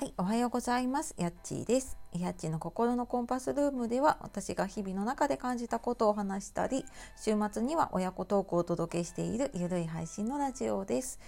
[0.00, 1.16] はい、おはようございます。
[1.18, 1.98] やっちーです。
[2.12, 6.84] やっちーの心のコンパスルームでは、私が日々の中で感じたことを話したり、
[7.16, 11.18] 週末には親子トークをお届けしているゆるい配信のラジオです。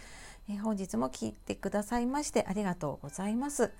[0.48, 3.72] えー、本日も聞いてくださいましてありがとうございます。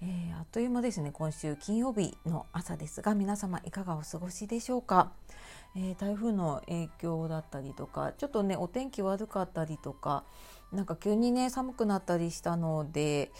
[0.00, 5.10] えー、あっという間ですね、今週金曜日の朝ですが、皆様いかがお過ごしでしょうか？
[5.74, 10.22] えー、台風の影響だったりとか、ちょっとね、お天気悪かったりとか、
[10.70, 13.32] なんか急にね、寒くなったりしたので、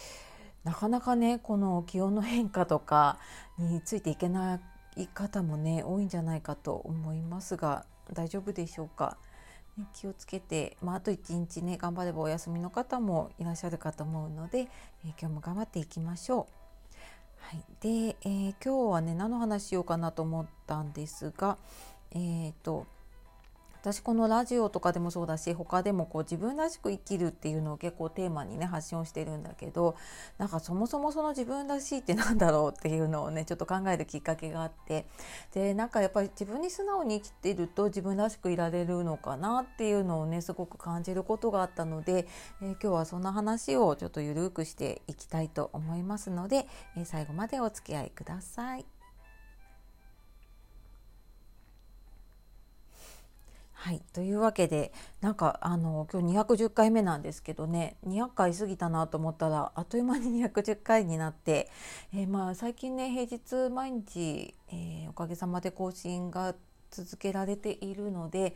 [0.63, 3.17] なかなかねこの気温の変化とか
[3.57, 4.59] についていけな
[4.97, 9.17] い方もね多いんじゃないかと思いますが大丈夫でしょうか、
[9.77, 14.67] ね、気をつけて、まあ、あと一日ね頑張ればお休みの方もいらっしゃるかと思うので、えー、
[15.19, 16.59] 今日も頑張っていきましょう。
[17.41, 21.57] はい、で、えー、今日はね何の話しようかなと思ったんですが
[22.11, 22.85] えっ、ー、と
[23.81, 29.95] 私このラジオとかでもそうだし他でもこう自分らしく生きるっていうのを結構テーマにね発信をしてるんだけど
[30.37, 35.05] なんかそもそもその自分らしいってなんだろうっていうのをねちょっと考えるきっかけがあって
[35.53, 42.27] でなんかやっぱり自分に素直に生きてると自分らしくいられるのかなっていうのをねすごく感じることがあったので、
[42.61, 48.98] えー、今日はそんな話をちょっとゆるくしていきたいと思いますので、えー、最後までお付き合いください。
[53.81, 54.91] はい、というわけで
[55.21, 61.69] なんかあの今日210回目なんですけどね200回過ぎたなと思ったらあっという間に210回になって、
[62.13, 66.55] えー、まあ最近ね平日毎日、えー、おかげさまで更新が
[66.91, 68.55] 続けられているので、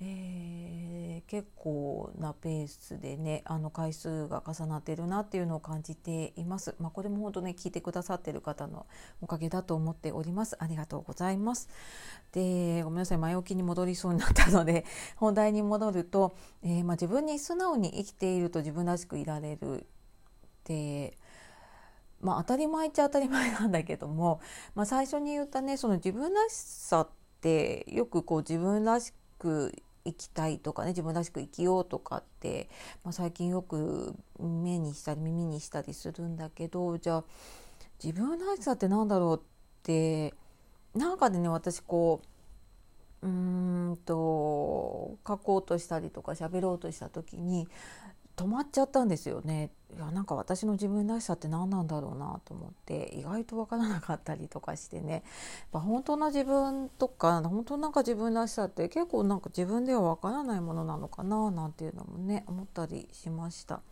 [0.00, 6.74] えー、結構なペースでねあの回数が重なってるなっていうのを感じています。
[6.80, 8.86] まあ、これも本当ね聞いてくださってる方の
[9.20, 10.56] おかげだと思っております。
[10.58, 11.68] ありがとうございます。
[12.32, 14.84] でごめんなさい前置きに戻りそうになったので
[15.16, 19.86] 本題に戻ると、えー、まあ、自分に素直に生きていると自分らしくいられる
[20.64, 21.16] で
[22.22, 24.40] まあ、当たり前っちゃ当たり前なんだけども、
[24.76, 27.08] まあ、最初に言ったねその自分らしさっ
[27.42, 29.74] てよくこう自分らしく
[30.04, 32.68] 生きたいとかね自分らしく生きようとかって、
[33.04, 37.24] まあ、最近よく目にしたり耳にしたりするんだけどじゃあ
[38.02, 39.40] 自分らしさって何だろうっ
[39.82, 40.34] て
[40.94, 42.20] なんかでね私こ
[43.22, 47.68] ううんと書こうとしたりとか喋ろうとした時に
[48.36, 49.70] 止まっちゃったんですよね。
[49.94, 55.22] いやなんか私の自分らしさって何なんだろうなと思って意外と分からなかったりとかしてね
[55.70, 63.82] や本当の自分とか本当なんか自分らしさって結構なんか自分では分からないものなのかななんていうのもね思ったりしました。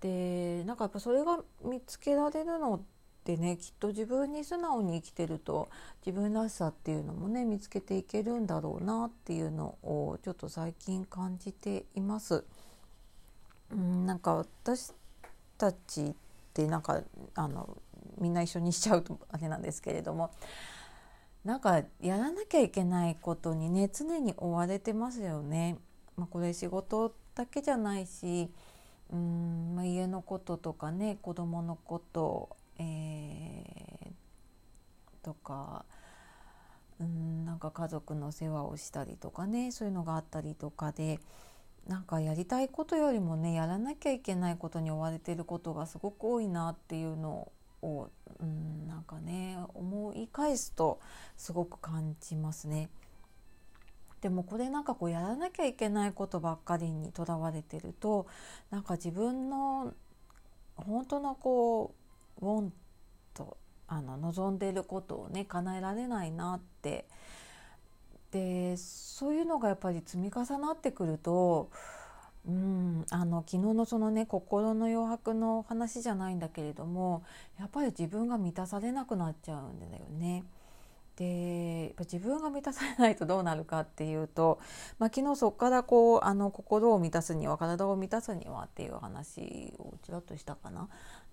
[0.00, 2.80] でなんかやっぱそれが見つけられるのっ
[3.22, 5.68] てねきっと自分に素直に生きてると
[6.04, 12.44] 自分らしさっていうのもね見つけていけるんだろうなっていうのをちょっと最近感じています。
[13.72, 14.92] うんなんか私
[15.56, 16.14] たちっ
[16.54, 17.02] てなんか
[17.34, 17.76] あの
[18.18, 20.30] みんな一緒にしちゃうとあれなんですけれども
[21.44, 25.78] なんかやらなきゃいけないことにね常に追われてますよね。
[26.16, 28.50] まあ、これ仕事だけじゃないし
[29.10, 35.84] うん、まあ、家のこととかね子供のこと、えー、とか
[37.00, 41.20] うんなんか家族の世話をしたりとかねそういうのがあったりとかで。
[41.88, 47.50] なんかやりたいことよりもねやらなきゃいけないことに追われてることがすごく多いなっていうの
[47.80, 48.10] を、
[48.40, 51.00] うん、なんかね思い返すと
[51.36, 52.90] すごく感じますね。
[54.20, 58.26] でもこれなんかこうやらなきゃいけないことばっかりにとらわれてると
[58.70, 59.94] なんか自分の
[60.74, 61.94] 本当のこ
[62.40, 62.72] うウォン
[63.32, 63.56] と
[63.86, 67.06] あの望んでいることをね叶えられないなって
[68.30, 71.70] でそういうのがやっぱり積み重なってくると
[72.46, 77.22] うんあの昨日のそのね心の余白の話じゃないんだけれども
[77.58, 80.44] やっぱり自分が満たされなくなっちゃうんだよね。
[81.16, 84.60] で自分が満たされないとどうなるかっていうと、
[85.00, 90.88] まあ、昨日そこからこうあの心を満たすには体を満たすにはっていう話をちらっとしたかな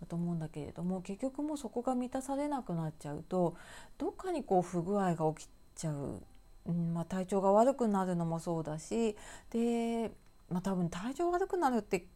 [0.08, 3.56] と思うんだけれども結局もうそこが満たされなくなっちゃうと
[4.00, 6.24] どっかにこう不具合が起きちゃう
[6.68, 9.16] うんまあ、体調が悪くなるのもそうだし
[9.52, 10.12] で、
[10.50, 12.08] まあ、多分体調悪くなるって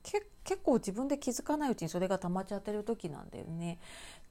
[0.43, 3.79] 結構自分で気づかないうちにそれが溜まっちゃってる時なんだよね。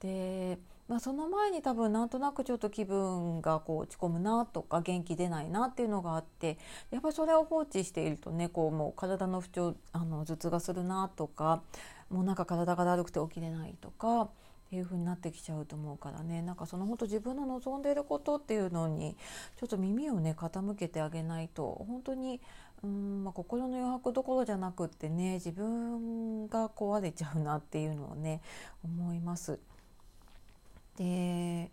[0.01, 6.57] で、まあ、その前に多分なんとなくちょっと気分がこう落ち込むなとか元気出ないなっていうのがあって
[6.91, 11.61] やっぱりそれを放置しているとねこうもう体の不調あの頭痛がするなとか
[12.09, 14.29] もうなんか体がだるくて起きれないとか。
[14.69, 19.17] っていう風になってきちゃうと思うからねなんかその本当自分の望んでいることっていうのに
[19.59, 22.39] ちょっと耳をね傾けてあげないと本当に
[22.81, 28.41] うんまあ、心の余白どころじゃなくってね自分が壊れちゃうなっていうのをね
[28.85, 29.59] 思います。
[30.97, 31.71] で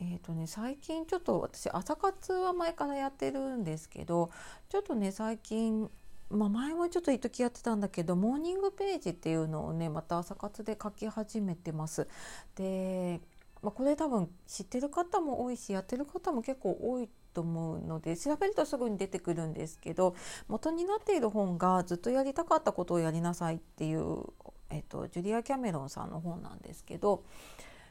[0.00, 4.30] えーとね、最近ちょっと私朝活は前からやってるんですけど
[4.68, 5.88] ちょっとね最近
[6.32, 12.08] まあ、前もちょっと一時やってたんだけどモーニングページっていうのをねまた朝活で書き始めてます。
[12.56, 13.20] で、
[13.62, 20.14] まあ、これ多分知ってる方も多いしやってる方も結構多いと思うので調べるとすぐに出てくるんですけど
[20.48, 24.24] 元になっている本がずっとやりたかったことをやりなさいっていう、
[24.70, 27.24] えっと、ジュリア・キャメロンさんの本なんですけど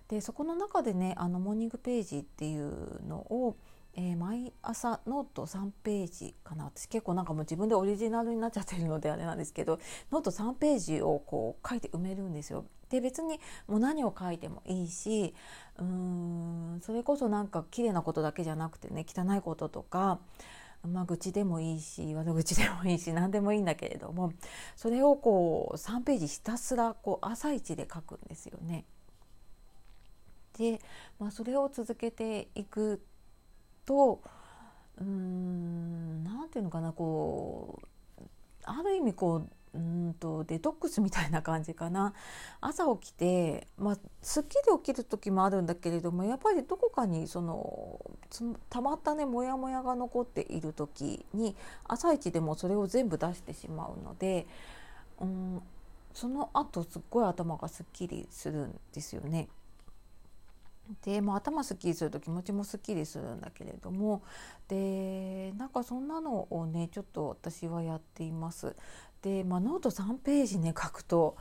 [0.09, 3.55] でそこの中でねあのモーニングページっていうのを
[3.95, 9.79] えー、毎朝ノート3ページかな私結構なんかもう自分でオリジナルになっちゃってるのであれなんですけど
[10.11, 12.65] ノート3ページをこう書いて埋めるんですよ。
[12.89, 15.33] で別にもう何を書いてもいいし
[15.77, 20.19] うーんそれこそなんか綺麗なことだけじゃなくてね汚いこととか、
[20.85, 24.33] まあ、愚痴でもいいし悪口でもいいし 何でもいいんだけれども
[24.75, 28.85] それをこう3ページひたすらこう朝一で書くんですよね。
[30.57, 30.81] で、
[31.17, 33.01] まあ、それを続けていく
[33.85, 34.21] と
[34.99, 37.79] うーん何て言うのかなこ
[38.19, 38.23] う
[38.63, 42.13] ある意味こううんとデトックスみたいな感じかな
[42.59, 48.01] 朝起きて、まあ、すっきり起きる時もあるんだけれどもやっぱりどこかにその
[48.69, 51.55] たまったねモヤモヤが残っている時に
[51.85, 54.45] 朝一でもそれを全部出してしまうので、
[55.21, 55.61] うん、
[56.13, 59.47] その後すっごい頭がすっきりするんですよね。
[61.03, 64.23] で、まあ、頭すっきりすると気持ちもすっきりするんだけれども
[64.67, 68.75] でなんかそんなのをねちょっと私はやっています。
[69.21, 71.37] で、まあ、ノート3ページね書くと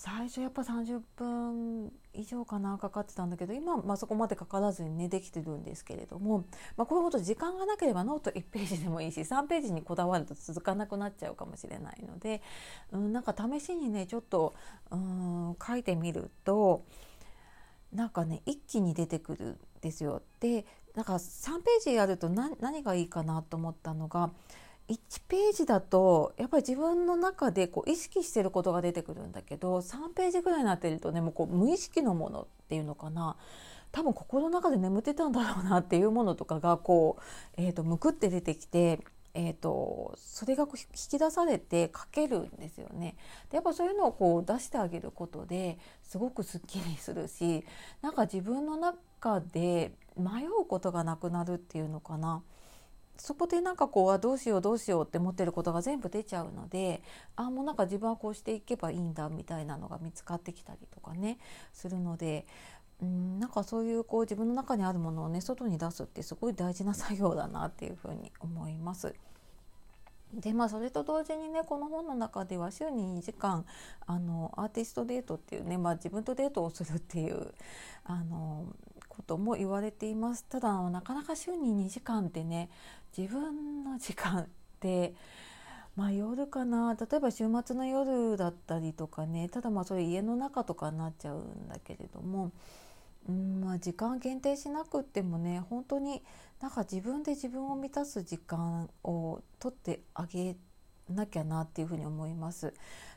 [0.00, 6.44] 最初やっぱ30分以上かなかかってたんだけど今、まあ、そこまでかからずにねできてるんですけれども、
[6.76, 12.42] まあ、こういうこと時間がなければノート1ページでもいいし3ページにこだわると続かなくなっちゃうかもしれないので、
[12.92, 14.54] うん、なんか試しにねちょっと
[14.92, 16.84] うん書いてみると
[17.92, 20.22] なんかね一気に出てくるんですよ。
[20.40, 24.30] でなんか3ページやると何がいいかなと思ったのが
[24.88, 33.36] 1ページだとやっぱり自分の中でこう意識してることが出てくるんだけど3ページぐらいになってるとねもうこう無意識のものっていうのかな
[33.92, 37.22] 多分心の中で眠ってたんだろうなっていうものとかがこう、
[37.56, 39.00] えーと、むくって出てきて
[39.40, 43.14] えーと、それが引き出されて書けるんですよね。
[43.50, 47.64] でやっぱそういうのをこう出してあげることですごくすっきりするし
[48.02, 52.42] なんか自分の中で迷うことがなくなるっていうのかな。
[53.16, 57.02] そこでなんかこうどうしようどうしようって思ってることが全部出ちゃうので
[57.34, 61.38] あもうなんか自分はこうしていけばいいんだみたいなのが見つかってきたりとかね
[61.72, 62.46] するので
[63.02, 69.14] うんなんかそういうこう自分の中にあるものをね外に出すってすごい大事な作業だなっていうふうに思います。
[70.34, 73.64] でまあそれと同時にねこの本の中では週に2時間
[74.06, 77.54] あのアーティストデートっていうね、まあ、自分とデートをするっていう
[78.04, 78.66] あの
[79.08, 80.44] ことも言われています。
[80.44, 82.68] ただなかなか週に2時間ってね
[83.16, 84.46] 自分の時間っ
[84.80, 85.14] て
[85.96, 86.94] まあ夜かな。
[86.94, 89.48] 例えば週末の夜だったりとかね。
[89.48, 92.52] ただまあそれ家の中とかになっちゃうんだけれども
[93.28, 96.22] うんまあ、時間限定しなくってもね本当に
[96.60, 100.56] なんか自分で自分を満たす時間を取ってあげ
[101.10, 102.74] なきゃなっていうふうに思います。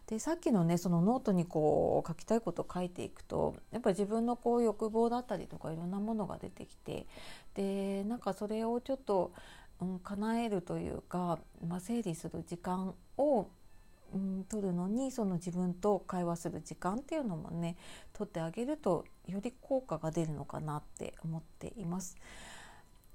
[0.07, 7.07] でさっきのねそのノートにこう書きたいことを書いていくとやっぱり自分のこう欲望だったりとかいろんなものが出てきて
[7.53, 9.31] でなんかそれをちょっと、
[9.79, 13.47] うん、叶えるというか、まあ、整理する時間を
[14.13, 17.77] うん、取るのにその自分と会話する時間っていうのもね
[18.13, 22.15] 取ってあげるとより効果が出るのかなって思っています。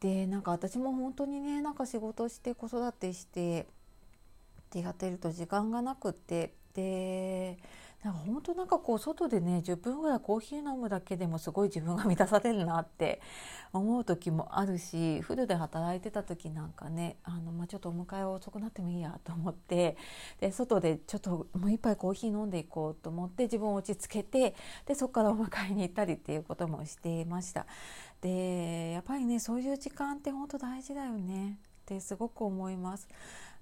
[0.01, 3.65] でなんか私も本当にねなんか仕事して子育てしてっ
[4.71, 7.59] てやってると時間がなくってで
[8.03, 13.21] なんか本当なんかこう外でね10分ぐらいコーヒー飲むだけでもすごい自分が満たされるなって
[13.73, 19.97] 思う時もあるしフルで働いてた時なんかねあの、まあ、ちょっとお迎え遅くなってもいいやと思って
[20.41, 24.55] で外でちょっともう一杯コーヒー飲んでいこうと思って自分を落ち着けて
[24.87, 27.67] でそこからお迎えに行ったりっていうこともしていました。
[28.21, 33.09] でやっぱりねそういう時間って本当大事だよねってすごく思います。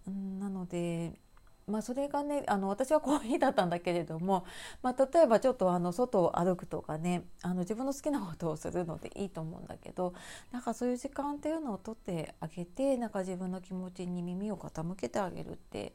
[0.06, 1.18] なので
[1.66, 4.44] まあ、それがねあの私はコーヒーだったんだけれども、
[4.82, 10.12] まあ、例えばちょっとあの外を歩くとかねあの自分の好きなことをするのでいいと思うんだけど
[10.52, 15.94] なんかそういう時間っていうのをとってあげてなんか自分の気持ちに耳を傾けてあげるって、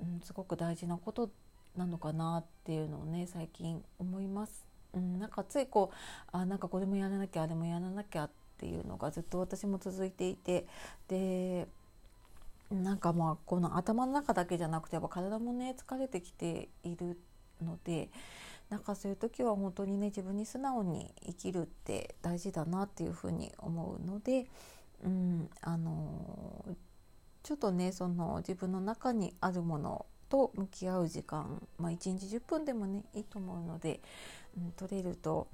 [0.00, 1.30] うん、すごく大事なこと
[1.76, 4.66] なのかなっていうのをね最近思います。
[4.94, 5.96] うん、なんかついこう
[6.32, 10.66] あなんかこれもやらなきゃあれもやらなきゃっていうのがずっと私も続いていて
[11.08, 11.68] で
[12.70, 17.18] なんかまあこの頭の中だけじゃなくてやっぱ体もね疲れてきている
[17.62, 18.10] ので
[18.70, 24.46] なんかそういう時は本当にね自分に素直に生きるって大事だなっていうふうに思うので、
[25.04, 26.64] うん、あの
[27.44, 34.00] ちょっとねその自分の中にあるものと向き合う時間、まあ、1日10分でもねいいと思うので、
[34.58, 35.46] うん、取れると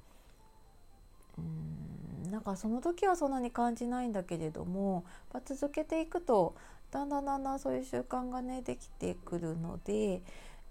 [1.37, 6.55] うんなんかその時はそんなに感じないんだけれども、まあ、続けていくと
[6.93, 10.21] だんだんだんだんそういう習慣がねできてくるので、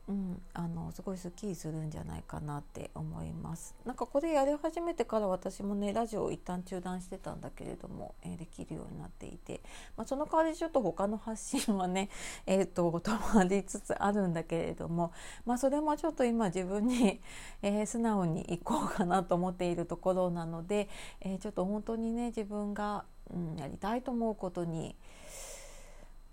[0.08, 3.74] うん、あのすごいスッキリするんじゃないかなって思います。
[3.84, 9.62] なんかこれやり始めてから私もねラジオを一旦中断してたんだけれども、えー、できるようになっていて、
[9.96, 12.08] まあ、その代わりちょっと他の発信はね、
[12.46, 15.10] えーと、止まりつつあるんだけれども、
[15.44, 17.20] まあ、それもちょっと今自分に、
[17.62, 20.88] えー、素直にいこうかなと思っているところなので、
[21.20, 24.94] えー、ちょっと本当にね自分が、うん、やりたいと思うことに、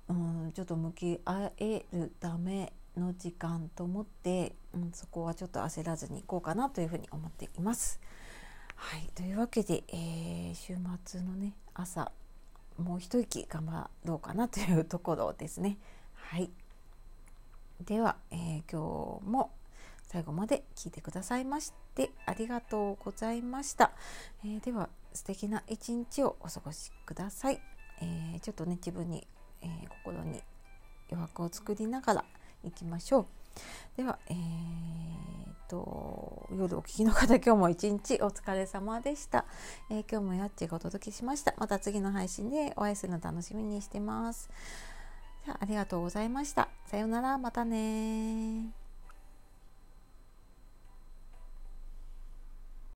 [0.10, 8.00] うん、ちょっと向き合えるための時間と思って、うん、そこはちょっと焦らずにいこうかなというふうに思っています。
[8.76, 10.76] はい、というわけで、えー、週
[11.06, 12.12] 末のね朝
[12.78, 15.78] もう一息頑張ろうかなというところですね。
[16.14, 16.50] はい、
[17.86, 19.52] では、えー、今日も
[20.08, 23.92] 最後まで聞いてくださいましてありがとうございました。
[24.44, 27.62] えー、では素敵な一日をお過ごしください。
[28.02, 29.28] えー、ちょっとね自分に、
[29.62, 29.68] え
[30.04, 30.42] 心に
[31.12, 32.26] 余白を作りながら
[32.64, 33.26] いきましょう。
[33.98, 39.46] では、えー、と夜お聞きの方今日も一日お疲れ様でした、
[39.90, 41.54] えー、今日もやっちがお届けしました。
[41.58, 44.50] また次の配信でお会いするの楽しみにしてます。
[45.46, 46.70] じゃあありがとうございました。
[46.86, 47.38] さようなら。
[47.38, 48.79] またね